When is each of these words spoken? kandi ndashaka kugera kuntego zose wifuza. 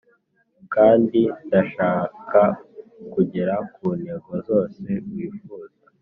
kandi 0.73 1.19
ndashaka 1.47 2.41
kugera 3.13 3.55
kuntego 3.75 4.31
zose 4.47 4.85
wifuza. 5.11 5.81